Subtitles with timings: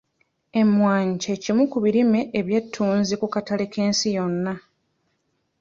[0.61, 4.53] Emmwanyi kye kimu ku birime eby'ettunzi ku katale k'ensi yonna.